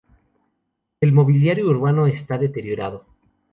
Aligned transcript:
El 0.99 1.11
mobiliario 1.11 1.67
urbano 1.69 2.07
está 2.07 2.35
muy 2.35 2.47
deteriorado. 2.47 3.05